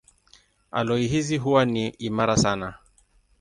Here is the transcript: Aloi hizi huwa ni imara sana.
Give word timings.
Aloi 0.71 1.07
hizi 1.07 1.37
huwa 1.37 1.65
ni 1.65 1.87
imara 1.89 2.37
sana. 2.37 2.75